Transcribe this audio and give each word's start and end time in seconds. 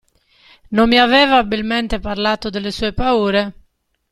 Non 0.69 0.89
mi 0.89 0.97
aveva 0.99 1.37
abilmente 1.37 1.99
parlato 1.99 2.49
delle 2.49 2.71
sue 2.71 2.91
paure? 2.91 3.53